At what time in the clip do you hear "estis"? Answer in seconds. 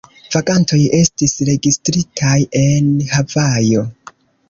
1.01-1.37